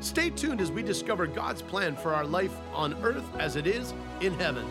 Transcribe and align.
Stay 0.00 0.30
tuned 0.30 0.60
as 0.60 0.72
we 0.72 0.82
discover 0.82 1.26
God's 1.26 1.60
plan 1.60 1.94
for 1.94 2.14
our 2.14 2.24
life 2.24 2.56
on 2.72 2.94
earth 3.02 3.24
as 3.38 3.56
it 3.56 3.66
is 3.66 3.92
in 4.20 4.32
heaven. 4.34 4.66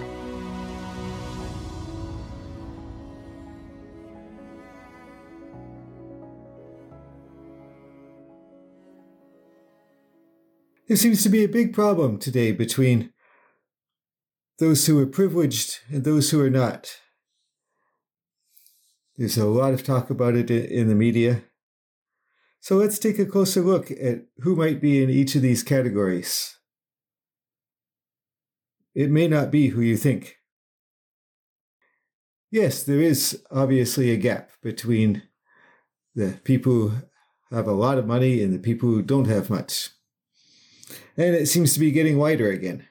There 10.88 10.98
seems 10.98 11.22
to 11.22 11.30
be 11.30 11.44
a 11.44 11.48
big 11.48 11.74
problem 11.74 12.18
today 12.18 12.52
between 12.52 13.14
those 14.58 14.88
who 14.88 14.98
are 14.98 15.06
privileged 15.06 15.78
and 15.88 16.04
those 16.04 16.32
who 16.32 16.42
are 16.42 16.50
not. 16.50 16.90
There's 19.16 19.38
a 19.38 19.46
lot 19.46 19.74
of 19.74 19.84
talk 19.84 20.10
about 20.10 20.36
it 20.36 20.50
in 20.50 20.88
the 20.88 20.96
media. 20.96 21.44
So 22.60 22.76
let's 22.76 23.00
take 23.00 23.20
a 23.20 23.26
closer 23.26 23.62
look 23.62 23.90
at 23.92 24.26
who 24.40 24.56
might 24.56 24.82
be 24.82 25.02
in 25.02 25.10
each 25.10 25.36
of 25.36 25.42
these 25.42 25.64
categories. 25.64 26.58
It 28.94 29.10
may 29.10 29.28
not 29.28 29.52
be 29.52 29.70
who 29.70 29.82
you 29.82 29.98
think. 29.98 30.38
Yes, 32.52 32.84
there 32.84 33.00
is 33.00 33.44
obviously 33.52 34.12
a 34.12 34.18
gap 34.18 34.50
between 34.62 35.24
the 36.16 36.40
people 36.44 36.90
who 36.90 36.92
have 37.52 37.68
a 37.68 37.74
lot 37.74 37.98
of 37.98 38.08
money 38.08 38.44
and 38.44 38.54
the 38.54 38.60
people 38.60 38.90
who 38.90 39.02
don't 39.02 39.28
have 39.28 39.50
much. 39.50 39.92
And 41.16 41.36
it 41.36 41.48
seems 41.48 41.74
to 41.74 41.80
be 41.80 41.92
getting 41.92 42.18
wider 42.18 42.50
again. 42.50 42.88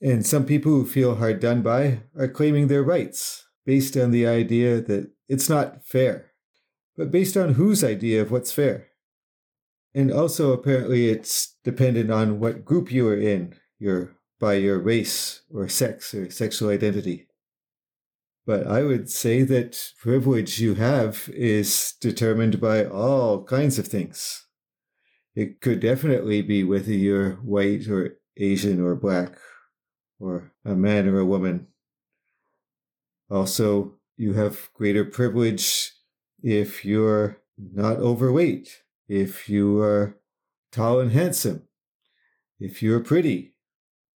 And 0.00 0.26
some 0.26 0.44
people 0.44 0.72
who 0.72 0.86
feel 0.86 1.16
hard 1.16 1.40
done 1.40 1.62
by 1.62 2.00
are 2.18 2.28
claiming 2.28 2.68
their 2.68 2.82
rights 2.82 3.46
based 3.64 3.96
on 3.96 4.10
the 4.10 4.26
idea 4.26 4.80
that 4.82 5.10
it's 5.28 5.48
not 5.48 5.84
fair, 5.84 6.32
but 6.96 7.10
based 7.10 7.36
on 7.36 7.54
whose 7.54 7.84
idea 7.84 8.22
of 8.22 8.30
what's 8.30 8.52
fair. 8.52 8.88
And 9.94 10.12
also, 10.12 10.52
apparently, 10.52 11.08
it's 11.08 11.56
dependent 11.64 12.10
on 12.10 12.38
what 12.38 12.64
group 12.64 12.92
you 12.92 13.08
are 13.08 13.16
in, 13.16 13.54
your 13.78 14.16
by 14.38 14.54
your 14.54 14.78
race 14.78 15.42
or 15.50 15.68
sex 15.68 16.12
or 16.12 16.30
sexual 16.30 16.68
identity. 16.68 17.26
But 18.44 18.66
I 18.66 18.82
would 18.82 19.10
say 19.10 19.42
that 19.42 19.92
privilege 19.98 20.60
you 20.60 20.74
have 20.74 21.28
is 21.32 21.94
determined 22.00 22.60
by 22.60 22.84
all 22.84 23.42
kinds 23.44 23.78
of 23.78 23.88
things. 23.88 24.46
It 25.34 25.60
could 25.60 25.80
definitely 25.80 26.42
be 26.42 26.62
whether 26.62 26.92
you're 26.92 27.32
white 27.36 27.88
or 27.88 28.18
Asian 28.36 28.80
or 28.80 28.94
black 28.94 29.36
or 30.20 30.52
a 30.64 30.74
man 30.74 31.08
or 31.08 31.18
a 31.18 31.26
woman. 31.26 31.66
Also, 33.30 33.94
you 34.16 34.34
have 34.34 34.70
greater 34.74 35.04
privilege 35.04 35.92
if 36.46 36.84
you're 36.84 37.38
not 37.58 37.96
overweight, 37.96 38.84
if 39.08 39.48
you 39.48 39.80
are 39.80 40.16
tall 40.70 41.00
and 41.00 41.10
handsome, 41.10 41.64
if 42.60 42.80
you're 42.80 43.00
pretty, 43.00 43.56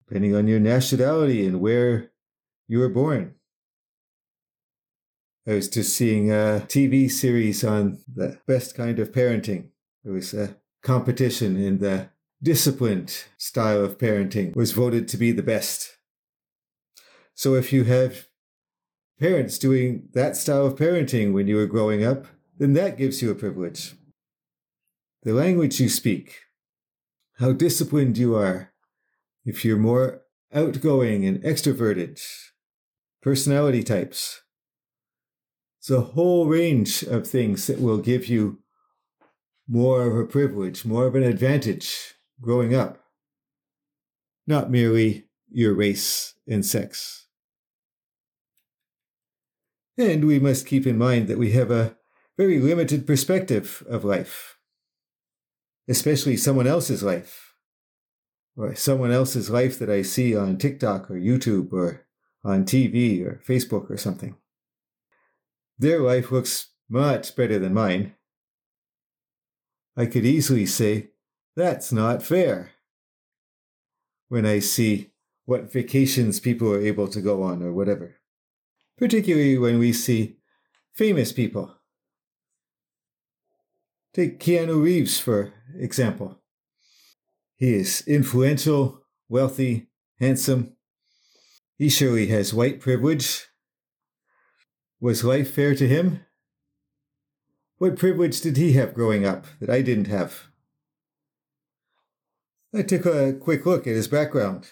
depending 0.07 0.33
on 0.33 0.47
your 0.47 0.61
nationality 0.61 1.45
and 1.45 1.59
where 1.59 2.11
you 2.69 2.79
were 2.79 2.87
born. 2.87 3.35
I 5.45 5.55
was 5.55 5.67
just 5.67 5.93
seeing 5.93 6.31
a 6.31 6.65
TV 6.69 7.11
series 7.11 7.65
on 7.65 7.99
the 8.07 8.39
best 8.47 8.75
kind 8.75 8.97
of 8.99 9.11
parenting. 9.11 9.71
It 10.05 10.11
was 10.11 10.33
a 10.33 10.55
competition 10.83 11.57
in 11.57 11.79
the 11.79 12.11
disciplined 12.41 13.25
style 13.37 13.83
of 13.83 13.97
parenting 13.97 14.55
was 14.55 14.71
voted 14.71 15.09
to 15.09 15.17
be 15.17 15.33
the 15.33 15.43
best. 15.43 15.97
So 17.33 17.55
if 17.55 17.73
you 17.73 17.83
have 17.83 18.27
parents 19.21 19.59
doing 19.59 20.09
that 20.13 20.35
style 20.35 20.65
of 20.65 20.75
parenting 20.75 21.31
when 21.31 21.47
you 21.47 21.55
were 21.55 21.67
growing 21.67 22.03
up, 22.03 22.25
then 22.57 22.73
that 22.73 22.97
gives 22.97 23.21
you 23.21 23.29
a 23.29 23.35
privilege. 23.35 23.93
The 25.21 25.31
language 25.31 25.79
you 25.79 25.89
speak, 25.89 26.39
how 27.37 27.51
disciplined 27.51 28.17
you 28.17 28.35
are, 28.35 28.73
if 29.45 29.63
you're 29.63 29.77
more 29.77 30.23
outgoing 30.51 31.23
and 31.23 31.39
extroverted, 31.43 32.19
personality 33.21 33.83
types. 33.83 34.41
It's 35.79 35.91
a 35.91 36.01
whole 36.01 36.47
range 36.47 37.03
of 37.03 37.27
things 37.27 37.67
that 37.67 37.79
will 37.79 37.99
give 37.99 38.27
you 38.27 38.59
more 39.67 40.07
of 40.07 40.17
a 40.17 40.25
privilege, 40.25 40.83
more 40.83 41.05
of 41.05 41.13
an 41.13 41.23
advantage 41.23 42.15
growing 42.41 42.73
up, 42.73 42.97
not 44.47 44.71
merely 44.71 45.27
your 45.51 45.75
race 45.75 46.33
and 46.47 46.65
sex. 46.65 47.27
And 50.01 50.25
we 50.25 50.39
must 50.39 50.65
keep 50.65 50.87
in 50.87 50.97
mind 50.97 51.27
that 51.27 51.37
we 51.37 51.51
have 51.51 51.69
a 51.69 51.95
very 52.37 52.59
limited 52.59 53.05
perspective 53.05 53.83
of 53.87 54.03
life, 54.03 54.57
especially 55.87 56.37
someone 56.37 56.67
else's 56.67 57.03
life, 57.03 57.55
or 58.55 58.73
someone 58.75 59.11
else's 59.11 59.49
life 59.49 59.77
that 59.79 59.89
I 59.89 60.01
see 60.01 60.35
on 60.35 60.57
TikTok 60.57 61.11
or 61.11 61.15
YouTube 61.15 61.71
or 61.71 62.07
on 62.43 62.65
TV 62.65 63.23
or 63.25 63.41
Facebook 63.47 63.91
or 63.91 63.97
something. 63.97 64.35
Their 65.77 65.99
life 65.99 66.31
looks 66.31 66.69
much 66.89 67.35
better 67.35 67.59
than 67.59 67.73
mine 67.73 68.15
I 69.95 70.05
could 70.05 70.25
easily 70.25 70.65
say, 70.65 71.09
that's 71.55 71.91
not 71.91 72.23
fair. 72.23 72.71
When 74.29 74.45
I 74.45 74.59
see 74.59 75.11
what 75.45 75.71
vacations 75.71 76.39
people 76.39 76.71
are 76.73 76.81
able 76.81 77.09
to 77.09 77.21
go 77.21 77.43
on 77.43 77.61
or 77.61 77.73
whatever. 77.73 78.20
Particularly 79.01 79.57
when 79.57 79.79
we 79.79 79.93
see 79.93 80.37
famous 80.93 81.31
people. 81.31 81.75
Take 84.13 84.39
Keanu 84.39 84.83
Reeves, 84.83 85.19
for 85.19 85.51
example. 85.75 86.39
He 87.55 87.73
is 87.73 88.03
influential, 88.05 89.01
wealthy, 89.27 89.87
handsome. 90.19 90.75
He 91.79 91.89
surely 91.89 92.27
has 92.27 92.53
white 92.53 92.79
privilege. 92.79 93.47
Was 94.99 95.23
life 95.23 95.51
fair 95.51 95.73
to 95.73 95.87
him? 95.87 96.23
What 97.79 97.97
privilege 97.97 98.39
did 98.41 98.57
he 98.57 98.73
have 98.73 98.93
growing 98.93 99.25
up 99.25 99.47
that 99.59 99.71
I 99.71 99.81
didn't 99.81 100.09
have? 100.09 100.43
I 102.71 102.83
took 102.83 103.07
a 103.07 103.33
quick 103.33 103.65
look 103.65 103.87
at 103.87 103.95
his 103.95 104.07
background. 104.07 104.69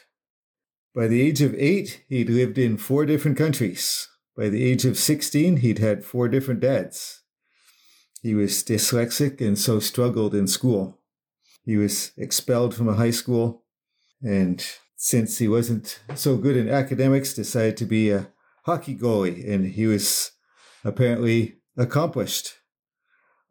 By 0.94 1.08
the 1.08 1.24
age 1.24 1.42
of 1.42 1.56
eight, 1.56 2.04
he'd 2.10 2.30
lived 2.30 2.60
in 2.60 2.78
four 2.78 3.08
different 3.08 3.36
countries. 3.36 4.08
By 4.40 4.48
the 4.48 4.64
age 4.64 4.86
of 4.86 4.98
16, 4.98 5.58
he'd 5.58 5.80
had 5.80 6.06
four 6.06 6.30
different 6.30 6.62
dads. 6.62 7.24
He 8.22 8.34
was 8.34 8.64
dyslexic 8.64 9.46
and 9.46 9.60
so 9.60 9.82
struggled 9.82 10.34
in 10.34 10.48
school. 10.48 11.02
He 11.66 11.76
was 11.76 12.14
expelled 12.16 12.74
from 12.74 12.88
a 12.88 12.94
high 12.94 13.12
school, 13.12 13.66
and 14.24 14.66
since 14.96 15.40
he 15.40 15.50
wasn't 15.50 16.00
so 16.16 16.38
good 16.38 16.56
in 16.56 16.70
academics, 16.70 17.34
decided 17.34 17.76
to 17.78 17.86
be 17.86 18.12
a 18.12 18.30
hockey 18.64 18.96
goalie, 18.96 19.46
and 19.46 19.66
he 19.74 19.88
was 19.88 20.32
apparently 20.86 21.58
accomplished 21.76 22.60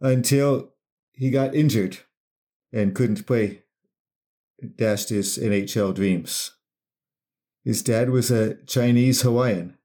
until 0.00 0.72
he 1.12 1.28
got 1.28 1.55
injured 1.55 1.99
and 2.72 2.94
couldn't 2.94 3.26
play, 3.26 3.65
dashed 4.76 5.11
his 5.11 5.37
NHL 5.37 5.94
dreams. 5.94 6.52
His 7.62 7.82
dad 7.82 8.08
was 8.08 8.31
a 8.31 8.55
Chinese 8.64 9.20
Hawaiian. 9.20 9.77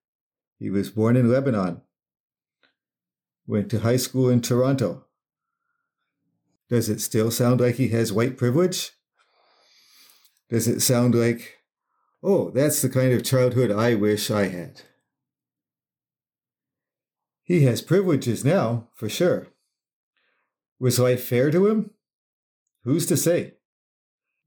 He 0.63 0.69
was 0.69 0.91
born 0.91 1.17
in 1.17 1.29
Lebanon, 1.29 1.81
went 3.45 3.69
to 3.71 3.81
high 3.81 3.97
school 3.97 4.29
in 4.29 4.39
Toronto. 4.39 5.03
Does 6.69 6.87
it 6.87 7.01
still 7.01 7.31
sound 7.31 7.59
like 7.59 7.75
he 7.75 7.89
has 7.89 8.13
white 8.13 8.37
privilege? 8.37 8.91
Does 10.49 10.69
it 10.69 10.79
sound 10.79 11.15
like, 11.15 11.57
oh, 12.23 12.49
that's 12.51 12.81
the 12.81 12.87
kind 12.87 13.11
of 13.11 13.25
childhood 13.25 13.71
I 13.71 13.95
wish 13.95 14.31
I 14.31 14.47
had? 14.47 14.83
He 17.41 17.65
has 17.65 17.81
privileges 17.81 18.45
now, 18.45 18.87
for 18.93 19.09
sure. 19.09 19.47
Was 20.79 20.97
life 20.97 21.25
fair 21.25 21.51
to 21.51 21.67
him? 21.67 21.89
Who's 22.85 23.05
to 23.07 23.17
say? 23.17 23.55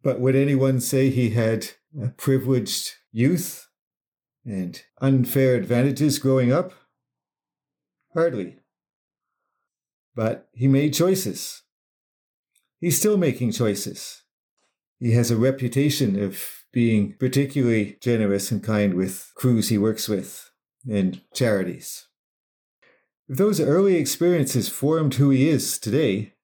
But 0.03 0.19
would 0.19 0.35
anyone 0.35 0.81
say 0.81 1.11
he 1.11 1.29
had 1.29 1.73
a 2.01 2.09
privileged 2.09 2.95
youth 3.13 3.66
and 4.47 4.81
unfair 5.01 5.57
advantages 5.57 6.19
growing 6.19 6.53
up? 6.53 6.73
Hardly. 8.15 8.57
But 10.15 10.49
he 10.55 10.69
made 10.69 10.95
choices. 10.95 11.63
He's 12.81 12.99
still 12.99 13.19
making 13.19 13.53
choices. 13.53 14.23
He 14.99 15.13
has 15.13 15.31
a 15.31 15.37
reputation 15.37 16.23
of 16.23 16.65
being 16.73 17.15
particularly 17.19 17.99
generous 18.01 18.51
and 18.51 18.63
kind 18.63 18.95
with 18.95 19.31
crews 19.35 19.69
he 19.69 19.77
works 19.77 20.09
with 20.09 20.51
and 20.89 21.21
charities. 21.35 22.07
If 23.29 23.39
those 23.39 23.61
early 23.61 23.97
experiences 23.97 24.69
formed 24.69 25.15
who 25.15 25.31
he 25.31 25.49
is 25.49 25.79
today, 25.79 26.35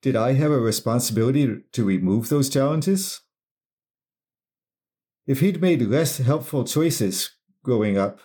did 0.00 0.14
I 0.14 0.34
have 0.34 0.52
a 0.52 0.60
responsibility 0.60 1.62
to 1.72 1.84
remove 1.84 2.28
those 2.28 2.48
challenges? 2.48 3.20
If 5.28 5.40
he'd 5.40 5.60
made 5.60 5.82
less 5.82 6.16
helpful 6.16 6.64
choices 6.64 7.36
growing 7.62 7.98
up, 7.98 8.18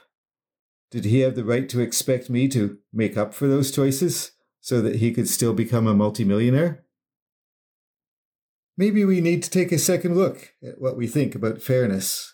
did 0.90 1.04
he 1.04 1.20
have 1.20 1.36
the 1.36 1.44
right 1.44 1.68
to 1.68 1.82
expect 1.82 2.30
me 2.30 2.48
to 2.48 2.78
make 2.94 3.18
up 3.18 3.34
for 3.34 3.46
those 3.46 3.72
choices 3.72 4.32
so 4.62 4.82
that 4.82 4.96
he 4.96 5.12
could 5.12 5.28
still 5.28 5.54
become 5.54 5.86
a 5.86 5.94
multimillionaire? 5.94 6.86
Maybe 8.78 9.04
we 9.04 9.20
need 9.20 9.44
to 9.44 9.50
take 9.50 9.74
a 9.74 9.78
second 9.78 10.16
look 10.16 10.54
at 10.66 10.80
what 10.80 10.96
we 10.96 11.06
think 11.06 11.36
about 11.36 11.62
fairness. 11.62 12.34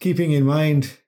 Keeping 0.00 0.32
in 0.32 0.46
mind 0.46 1.00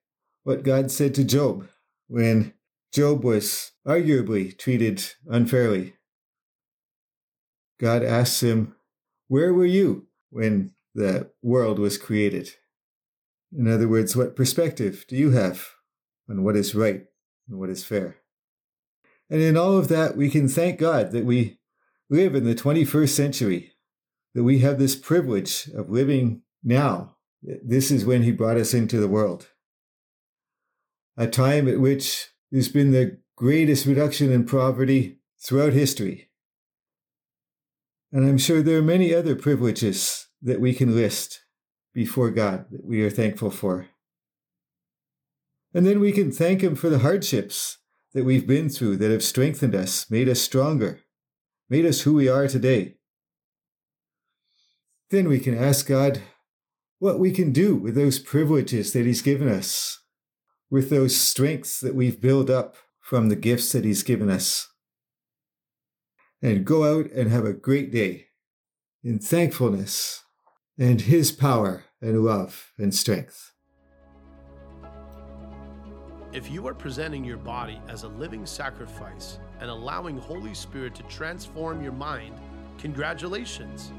what 0.43 0.65
God 0.65 0.91
said 0.91 1.15
to 1.15 1.25
Job 1.25 1.67
when 2.09 2.53
Job 2.93 3.25
was 3.25 3.73
arguably 3.87 4.57
treated 4.59 5.03
unfairly. 5.27 5.95
God 7.79 8.03
asks 8.03 8.43
him, 8.43 8.77
Where 9.29 9.55
were 9.55 9.65
you 9.65 10.09
when 10.29 10.75
the 10.95 11.31
world 11.43 11.79
was 11.79 11.99
created? 11.99 12.51
In 13.57 13.69
other 13.69 13.89
words, 13.89 14.17
what 14.17 14.37
perspective 14.37 15.05
do 15.09 15.17
you 15.17 15.31
have 15.33 15.69
on 16.29 16.45
what 16.45 16.57
is 16.57 16.75
right 16.75 17.05
and 17.49 17.59
what 17.59 17.71
is 17.71 17.85
fair? 17.85 18.17
And 19.29 19.41
in 19.41 19.57
all 19.57 19.77
of 19.77 19.89
that, 19.89 20.17
we 20.17 20.31
can 20.31 20.49
thank 20.49 20.79
God 20.79 21.13
that 21.13 21.25
we 21.25 21.59
live 22.09 22.35
in 22.35 22.45
the 22.45 22.55
21st 22.55 23.09
century, 23.11 23.73
that 24.35 24.45
we 24.45 24.59
have 24.61 24.79
this 24.79 24.97
privilege 24.97 25.69
of 25.75 25.91
living 25.91 26.43
now. 26.63 27.17
This 27.43 27.91
is 27.91 28.05
when 28.05 28.23
He 28.23 28.33
brought 28.33 28.57
us 28.57 28.75
into 28.75 28.99
the 28.99 29.09
world. 29.09 29.49
A 31.17 31.27
time 31.27 31.69
at 31.69 31.81
which 31.81 32.29
there's 32.51 32.69
been 32.69 32.91
the 32.91 33.19
greatest 33.37 33.87
reduction 33.87 34.33
in 34.33 34.45
poverty 34.45 35.21
throughout 35.41 35.73
history. 35.73 36.29
And 38.13 38.29
I'm 38.29 38.39
sure 38.39 38.63
there 38.63 38.79
are 38.79 38.83
many 38.83 39.15
other 39.15 39.37
privileges 39.37 40.27
that 40.43 40.61
we 40.61 40.75
can 40.75 40.95
list 40.95 41.41
before 41.93 42.31
God 42.31 42.67
that 42.71 42.85
we 42.85 43.03
are 43.03 43.11
thankful 43.11 43.51
for. 43.51 43.89
And 45.75 45.87
then 45.87 46.01
we 46.01 46.13
can 46.13 46.33
thank 46.33 46.63
Him 46.63 46.75
for 46.75 46.89
the 46.89 47.01
hardships 47.01 47.79
that 48.13 48.25
we've 48.25 48.47
been 48.47 48.69
through 48.69 48.97
that 48.97 49.11
have 49.11 49.23
strengthened 49.23 49.75
us, 49.75 50.11
made 50.11 50.29
us 50.29 50.41
stronger, 50.41 51.01
made 51.69 51.87
us 51.87 52.03
who 52.03 52.15
we 52.15 52.29
are 52.29 52.49
today. 52.49 52.97
Then 55.11 55.29
we 55.29 55.39
can 55.39 55.57
ask 55.57 55.87
God 55.87 56.21
what 56.99 57.19
we 57.19 57.31
can 57.31 57.53
do 57.53 57.77
with 57.77 57.95
those 57.95 58.19
privileges 58.19 58.93
that 58.93 59.07
He's 59.07 59.23
given 59.23 59.49
us, 59.49 60.01
with 60.71 60.91
those 60.91 61.17
strengths 61.17 61.81
that 61.81 61.95
we've 61.95 62.21
built 62.21 62.51
up 62.51 62.77
from 63.01 63.29
the 63.29 63.37
gifts 63.37 63.73
that 63.73 63.85
He's 63.85 64.03
given 64.03 64.31
us. 64.31 64.69
And 66.43 66.65
go 66.65 66.99
out 66.99 67.11
and 67.11 67.31
have 67.31 67.45
a 67.45 67.53
great 67.53 67.93
day 67.93 68.27
in 69.05 69.19
thankfulness 69.19 70.23
and 70.81 71.03
His 71.03 71.31
power 71.31 71.85
and 72.01 72.25
love 72.25 72.73
and 72.79 72.93
strength. 72.93 73.53
If 76.33 76.51
you 76.51 76.67
are 76.69 76.75
presenting 76.75 77.23
your 77.23 77.37
body 77.37 77.81
as 77.89 78.05
a 78.05 78.09
living 78.09 78.47
sacrifice 78.47 79.39
and 79.61 79.69
allowing 79.69 80.17
Holy 80.17 80.55
Spirit 80.55 80.95
to 80.95 81.03
transform 81.03 81.83
your 81.83 81.93
mind, 81.93 82.35
congratulations. 82.79 83.93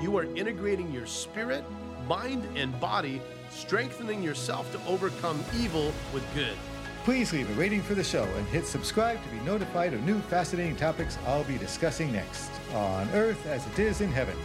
You 0.00 0.16
are 0.18 0.24
integrating 0.36 0.92
your 0.92 1.06
spirit, 1.06 1.64
mind, 2.06 2.46
and 2.54 2.78
body, 2.78 3.20
strengthening 3.50 4.22
yourself 4.22 4.70
to 4.72 4.86
overcome 4.86 5.42
evil 5.58 5.92
with 6.14 6.22
good. 6.34 6.56
Please 7.02 7.32
leave 7.32 7.50
a 7.50 7.54
rating 7.54 7.82
for 7.82 7.94
the 7.94 8.04
show 8.04 8.24
and 8.24 8.46
hit 8.48 8.66
subscribe 8.66 9.20
to 9.24 9.28
be 9.30 9.40
notified 9.40 9.94
of 9.94 10.04
new 10.04 10.20
fascinating 10.20 10.76
topics 10.76 11.18
I'll 11.26 11.44
be 11.44 11.58
discussing 11.58 12.12
next 12.12 12.50
on 12.72 13.08
earth 13.14 13.44
as 13.46 13.66
it 13.66 13.78
is 13.80 14.00
in 14.00 14.12
heaven. 14.12 14.36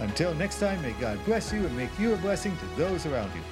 Until 0.00 0.34
next 0.34 0.60
time, 0.60 0.80
may 0.82 0.92
God 0.92 1.18
bless 1.24 1.52
you 1.52 1.66
and 1.66 1.76
make 1.76 1.96
you 1.98 2.14
a 2.14 2.16
blessing 2.16 2.56
to 2.56 2.66
those 2.76 3.06
around 3.06 3.30
you. 3.34 3.42